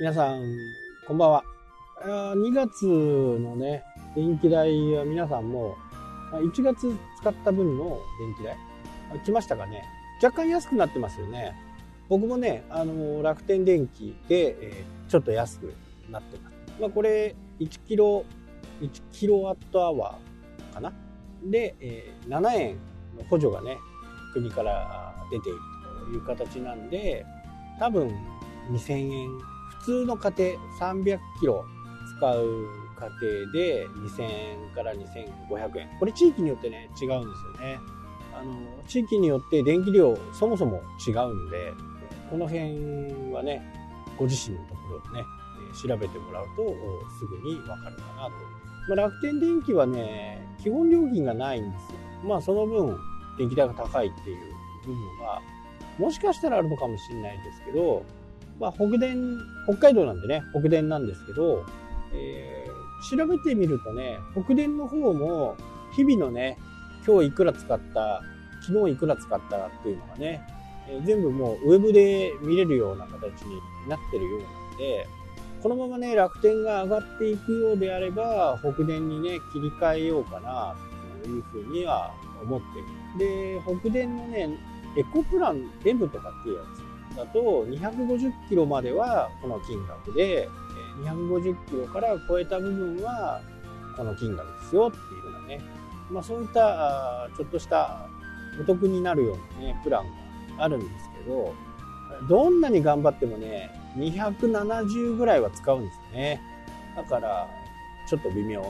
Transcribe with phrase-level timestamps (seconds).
[0.00, 0.42] 皆さん、
[1.06, 1.44] こんばんは。
[2.02, 3.84] 2月のね、
[4.16, 5.76] 電気代は皆さんも、
[6.32, 8.56] 1月使った分の電気代、
[9.24, 9.84] 来ましたかね？
[10.20, 11.54] 若干安くなってますよね。
[12.08, 15.72] 僕もね、あの、楽天電気で、えー、ちょっと安く
[16.10, 16.54] なってます。
[16.80, 18.24] まあ、これ、1キロ、
[18.80, 20.92] 1キロワットアワーかな？
[21.44, 22.78] で、えー、7円
[23.16, 23.76] の補助がね、
[24.32, 25.58] 国から出ている
[26.06, 27.24] という形なんで、
[27.78, 28.08] 多分
[28.72, 29.28] 2000円
[29.84, 31.64] 通の家庭300キロ
[32.18, 32.66] 使う
[32.96, 33.08] 家
[33.42, 35.88] 庭で2000円から2500円。
[35.98, 37.78] これ地域によってね違うんですよね。
[38.34, 38.52] あの
[38.88, 41.72] 地域によって電気量そもそも違うんで
[42.30, 43.62] この辺はね
[44.18, 45.24] ご自身のところでね
[45.80, 46.66] 調べてもらうと
[47.18, 48.30] すぐにわかるかなと、
[48.88, 51.98] まあ、楽天電気はね基本料金がないんですよ。
[52.24, 52.96] まあその分
[53.38, 54.54] 電気代が高いっていう
[54.86, 55.40] 部分は
[55.98, 58.04] もしかしたらあるのかもしれないですけど
[58.58, 61.64] まあ、北電、北海道なんでね、北電なんですけど、
[62.14, 65.56] えー、調べてみるとね、北電の方も、
[65.94, 66.58] 日々のね、
[67.06, 68.22] 今日いくら使った、
[68.66, 70.40] 昨日いくら使ったっていうのがね、
[70.88, 75.06] えー、全部もうウェブで見れるような形になってるようなんで、
[75.62, 80.76] このままね、楽天が上がっていくようであれば、北電にね、切り替えようかな、
[81.22, 83.56] というふうには思ってる。
[83.56, 84.48] で、北電のね、
[84.96, 86.83] エコプラン、全部とかっていうやつ
[87.16, 90.48] だと250キロまではこの金額で
[91.02, 93.40] 250キロから超えた部分は
[93.96, 95.60] この金額ですよっていうようなね、
[96.10, 98.08] まあ、そういったちょっとした
[98.60, 100.04] お得になるようなねプラン
[100.56, 101.54] があるんですけど
[102.28, 106.40] どんなに頑張ってもね270ぐらいは使うんですよね。
[106.96, 107.48] だから
[108.08, 108.66] ちょっと微妙み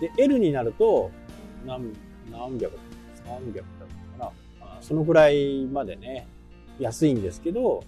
[0.00, 0.16] たいな。
[0.16, 1.10] で L になると
[1.66, 1.92] 何
[2.30, 2.72] 何百
[3.26, 3.64] 300だっ
[4.18, 4.30] たかな。
[4.80, 6.26] そのぐらいまでね
[6.78, 7.82] 安いんですけど、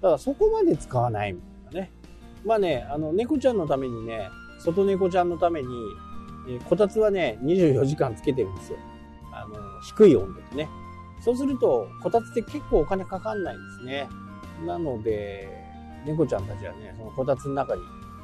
[0.00, 1.90] ただそこまで使わないみたいなね。
[2.44, 5.68] まあね、あの、猫ちゃんのためにね、外猫ちゃんのために、
[6.48, 8.78] えこたつはね、24時間つけてるんですよ。
[9.32, 10.68] あの、低い温度でね。
[11.20, 14.08] そうすると、こたつって結構お金かかんないんですね。
[14.64, 15.48] なので、
[16.04, 17.82] 猫ちゃんたちはね、そのこたつの中に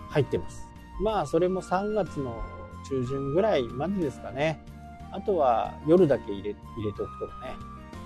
[0.09, 0.69] 入ってます。
[1.01, 2.41] まあ、それも3月の
[2.89, 4.65] 中旬ぐらいまでですかね。
[5.11, 7.55] あとは夜だけ入れ入れておくとかね。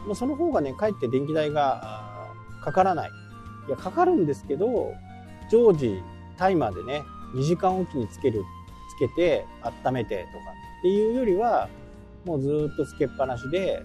[0.07, 2.31] まあ、その方がね、かえって電気代が
[2.63, 3.11] かからない。
[3.69, 4.93] いや、かかるんですけど、
[5.51, 6.03] 常時
[6.39, 7.03] タイマーでね、
[7.35, 8.45] 2時間おきにつける、
[8.97, 10.45] つけて温めてとか
[10.79, 11.69] っていうよりは、
[12.25, 13.83] もうずっとつけっぱなしで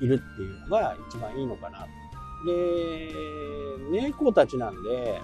[0.00, 1.86] いるっていうのが一番いいのかな。
[2.46, 3.12] で、
[3.90, 5.20] 猫たちなんで、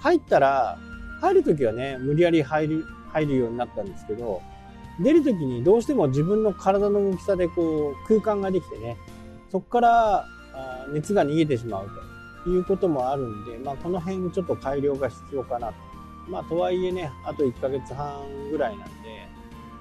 [0.00, 0.78] 入ったら、
[1.20, 4.42] 入るときはね、無理やり入る、入るようになったんですけど、
[5.00, 8.96] 出るときにどうしても自分の体の大きさでこう空間ができてね、
[9.52, 10.26] そこから
[10.94, 11.90] 熱が逃げてしまう
[12.42, 15.74] ということもあるんで、まあ、この辺ちょっと改良が必要かなと。
[16.26, 19.28] まあ、とはいえね、あと1ヶ月半ぐらいなんで、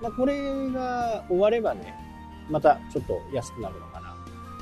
[0.02, 1.96] まあ、これが終わればね、
[2.50, 4.14] またちょっと安くなるのかな。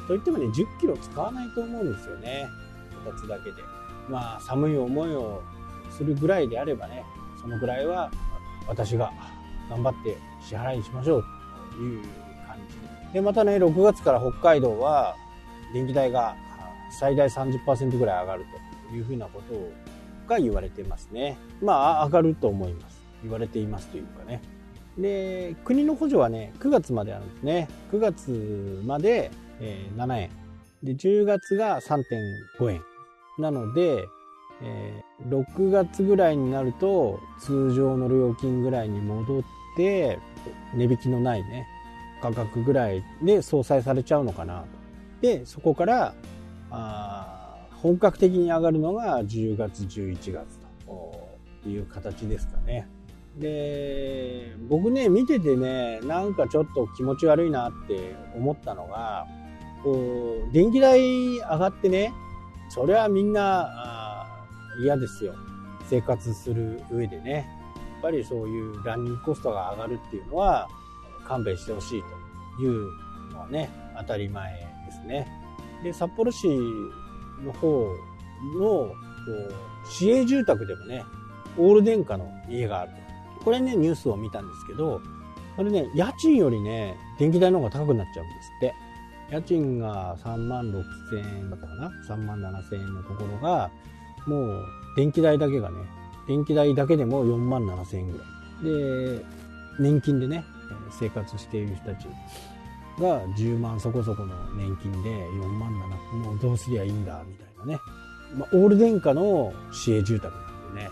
[0.08, 2.48] といってもね、10キロ使わないと思うんですよね。
[3.04, 3.64] こたつだけで。
[4.08, 5.42] まあ、寒い思いを
[5.90, 7.04] するぐらいであればね、
[7.42, 8.12] そのぐらいは
[8.68, 9.12] 私が
[9.70, 11.26] 頑張って支払いしましょう
[11.72, 12.04] という
[13.14, 15.16] で、またね、6月から北海道は
[15.74, 16.36] 電気代が
[16.92, 18.46] 最大30%ぐらい上がる
[18.90, 19.72] というふうなこと
[20.28, 21.38] が言われてますね。
[21.62, 23.00] まあ、上がると思います。
[23.24, 24.42] 言われていますというかね。
[24.98, 27.68] で、国の補助はね、9月まであるんですね。
[27.92, 30.30] 9月まで、えー、7円。
[30.84, 32.82] で、10月が3.5円。
[33.38, 34.06] なので、
[34.62, 39.44] えー、6月ぐらいになると通常の料金ぐらいに戻っ
[39.78, 40.20] て
[40.76, 41.66] 値引きのないね
[42.22, 44.62] 価格ぐらいで相殺されちゃうのかな。
[44.62, 44.68] と
[45.22, 46.14] でそこから
[46.72, 51.28] あ本格的に上がるのが10月11月と
[51.68, 52.88] いう形ですかね。
[53.38, 59.28] で僕ね見ててねなんかちょっと気持ち悪いなって思ったのが
[59.84, 62.12] こう電気代上がってね
[62.70, 64.28] それはみんな
[64.82, 65.34] 嫌ですよ。
[65.90, 67.48] 生活する上でね。
[67.76, 70.70] やっぱりそういうランニングコストが上がるっていうのは
[71.30, 72.04] 勘弁してほしい
[72.58, 72.92] という
[73.32, 74.52] のはね、当たり前
[74.86, 75.28] ですね。
[75.84, 76.48] で、札幌市
[77.46, 77.96] の方
[78.60, 78.92] の
[79.86, 81.06] 市営住宅でもね、
[81.58, 82.92] オール電化の家がある
[83.38, 83.46] と。
[83.46, 85.02] これね、ニュースを見たんですけど、
[85.56, 88.74] これね、家賃よりね、電気代の方が高くなっちゃうんですって。
[89.32, 93.70] 家賃が3万6千円だったかな ?3 万7千円のところが、
[94.26, 94.66] もう
[94.96, 95.78] 電気代だけがね、
[96.28, 99.18] 電気代だけでも4万7千円ぐらい。
[99.20, 99.26] で、
[99.80, 100.44] 年金でね、
[100.92, 102.08] 生活している人たち
[103.00, 105.72] が10万そこそこの年金で4万
[106.14, 107.80] 7もうどうすりゃいいんだみたいなね、
[108.36, 110.90] まあ、オール電化の市営住宅なんでね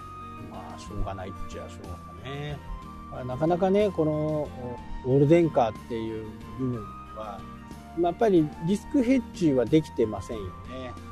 [0.51, 2.57] まあしょうがないっちゃしょうがないね。
[3.11, 6.27] まなかなかね、このオール電化っていう
[6.59, 6.83] 部分
[7.15, 7.39] は
[7.97, 10.51] ま、やっぱりリスクヘッジはできてませんよね。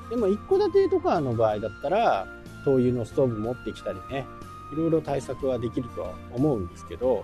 [0.10, 2.28] でも一戸建てとかの場合だったら、
[2.64, 4.26] 灯油のストーブ持ってきたりね、
[4.74, 7.24] いろいろ対策はできるとは思うんですけど、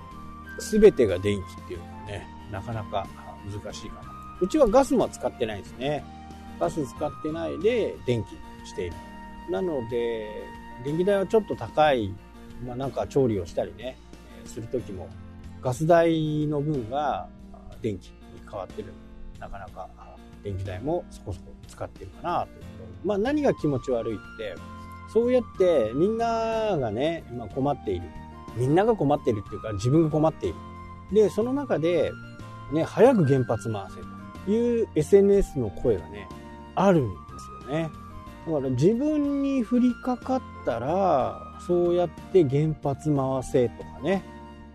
[0.60, 3.08] 全てが電気っていうのはね、なかなか
[3.46, 4.12] 難しいかな。
[4.40, 6.04] うちはガスも使ってないですね。
[6.60, 8.30] ガス使ってないで電気
[8.68, 8.96] している。
[9.50, 10.30] なので、
[10.84, 12.14] 電気代はちょっと高い、
[12.66, 13.98] まあなんか調理をしたりね、
[14.46, 15.10] する時も、
[15.62, 17.28] ガス代の分が
[17.82, 18.14] 電気に
[18.50, 18.94] 変わってる。
[19.40, 19.90] なかなか
[20.44, 22.68] 電気代もそこそこ使ってるかなというと
[23.04, 24.56] まあ何が気持ち悪いって、
[25.12, 28.04] そうやってみんながね、今困っている。
[28.56, 30.56] みんなが困ってるっていうか自分が困っている。
[31.12, 32.12] で、その中で、
[32.72, 33.98] ね、早く原発回せ
[34.46, 36.28] という SNS の声がね、
[36.76, 37.16] あるんで
[37.64, 37.90] すよね。
[38.48, 41.38] だから自分に降りかかったら、
[41.68, 44.24] そうやって原発回せとかね、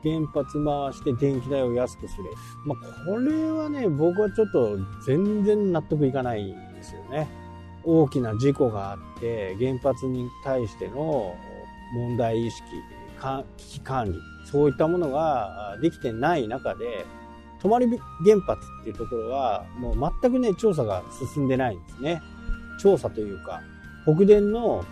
[0.02, 2.24] 原発回して電気代を安くする。
[2.64, 7.28] まあ、これはね、僕はちょっと全然納得いかないんですよね。
[7.82, 11.34] 大きな事故があって、原発に対しての
[11.94, 12.64] 問題意識、
[13.56, 17.06] 危機管理、そういったものができてない中で、
[17.58, 21.02] 泊原発っていうところは、もう全くね、調査が
[21.34, 22.22] 進んでないんですね。
[22.80, 23.60] 調査というか、
[24.04, 24.84] 北電の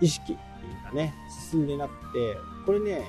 [0.00, 0.36] 意識
[0.84, 1.14] がね、
[1.50, 3.04] 進んでなくて、これね、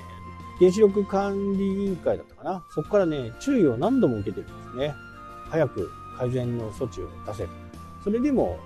[0.58, 2.64] 原子力管理委員会だったかな？
[2.70, 4.94] そこからね、注意を何度も受けてるんですね。
[5.50, 7.50] 早く改善の措置を出せと。
[8.02, 8.58] それでも、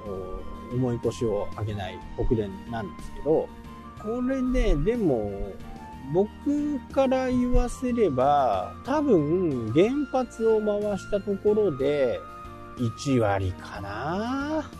[0.72, 3.48] 重い腰を上げない北電なんですけど、
[4.02, 5.52] これね、でも、
[6.12, 12.20] 僕から言わせれば、多分、原発を回したところで、
[12.78, 14.70] 1割かな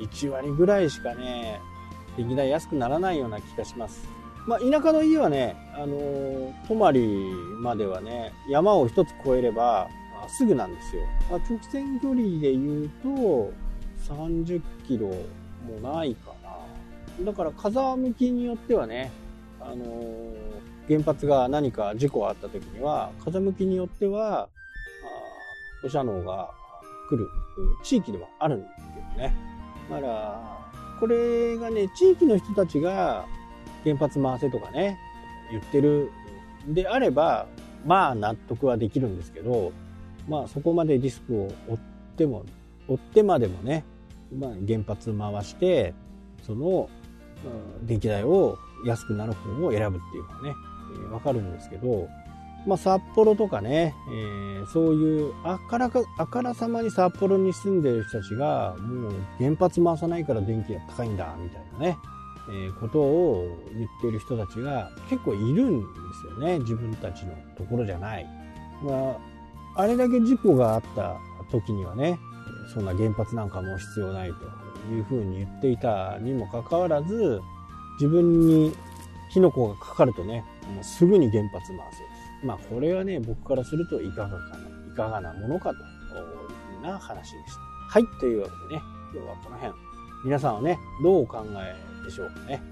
[0.00, 1.60] 1割ぐらいしかね、
[2.16, 4.08] 電気代安くならないような気がします。
[4.46, 7.00] まあ、田舎の家はね、あのー、泊まり
[7.60, 9.88] まではね、山を一つ越えれば、
[10.28, 11.02] すぐなんですよ。
[11.30, 13.52] まあ、直線距離で言うと、
[14.08, 16.32] 30キロもないか。
[17.20, 19.12] だから風向きによってはね、
[19.60, 20.32] あのー、
[20.88, 24.48] 原発が何か事故があった時には、風向きによっては、
[25.82, 26.50] 放射能が
[27.08, 27.28] 来る
[27.82, 29.34] 地域ではあるんですけどね。
[29.90, 30.58] だから、
[31.00, 33.26] これがね、地域の人たちが
[33.84, 34.98] 原発回せとかね、
[35.50, 36.10] 言ってる
[36.66, 37.46] であれば、
[37.84, 39.72] まあ納得はできるんですけど、
[40.28, 41.78] まあそこまでリスクを負っ
[42.16, 42.44] ても、
[42.86, 43.84] 負ってまでもね、
[44.32, 45.94] まあ原発回して、
[46.46, 46.88] その、
[47.82, 50.54] 電気代を安くなる方を選ぶっていうのはね
[51.10, 52.08] え、わ、かるんですけど、
[52.66, 61.98] まあ、札幌とかね、えー、そういうあからか、あからさまに札幌に住んでる人たちが、もう原発回さないから電気が高いんだ、みたいなね、
[62.50, 65.86] えー、ことを言ってる人たちが結構いるんで
[66.20, 66.58] すよね。
[66.60, 68.26] 自分たちのところじゃない。
[68.82, 69.16] ま
[69.76, 71.16] あ、あれだけ事故があった
[71.50, 72.18] 時にはね、
[72.72, 77.40] そんな原発なんかも必要ないというふうに言っていたにもかかわらず、
[78.00, 78.74] 自分に
[79.30, 80.44] 火の粉がかかるとね、
[80.74, 82.46] もうすぐに原発回せ。
[82.46, 85.82] まあこれはね、僕からするといかがかな、いかがなものかという
[86.78, 87.60] ふうな話でした。
[87.88, 88.82] はい、というわけでね、
[89.14, 89.74] 今日はこの辺。
[90.24, 92.62] 皆さんはね、どうお考えでしょうかね。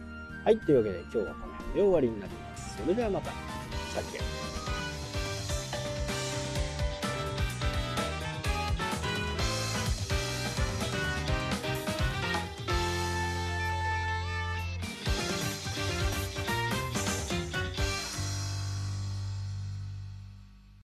[0.45, 2.77] はい、というわけで今日はこの辺で終わりになります。
[2.81, 3.31] それではまた。
[3.31, 4.50] さっき